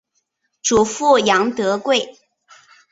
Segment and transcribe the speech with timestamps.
[0.63, 2.17] 祖父杨德贵。